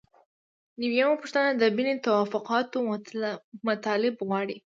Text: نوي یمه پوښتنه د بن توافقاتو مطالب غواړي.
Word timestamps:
نوي 0.79 0.95
یمه 1.01 1.15
پوښتنه 1.21 1.49
د 1.61 1.63
بن 1.77 1.87
توافقاتو 2.05 2.77
مطالب 3.67 4.15
غواړي. 4.27 4.57